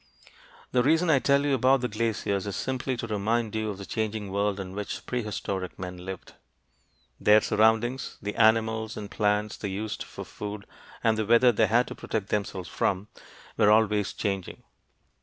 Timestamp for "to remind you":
2.97-3.69